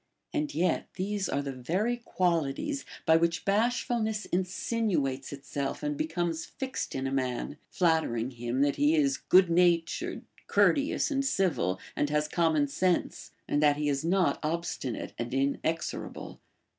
And 0.33 0.51
yet 0.55 0.87
these 0.95 1.29
are 1.29 1.43
the 1.43 1.51
very 1.51 1.95
qualities 1.97 2.85
by 3.05 3.17
which 3.17 3.45
bashfulness 3.45 4.25
insinuates 4.25 5.31
itself 5.31 5.83
and 5.83 5.95
becomes 5.95 6.43
fixed 6.43 6.95
in 6.95 7.05
a 7.05 7.11
man, 7.11 7.57
flattering 7.69 8.31
him 8.31 8.61
that 8.61 8.77
he 8.77 8.95
is 8.95 9.17
good 9.17 9.51
natured, 9.51 10.23
courteous, 10.47 11.11
and 11.11 11.23
civil, 11.23 11.79
and 11.95 12.09
has 12.09 12.27
common 12.27 12.67
sense, 12.67 13.29
and 13.47 13.61
that 13.61 13.77
he 13.77 13.89
is 13.89 14.03
not 14.03 14.39
obstinate 14.41 15.13
and 15.19 15.35
inexorable. 15.35 16.41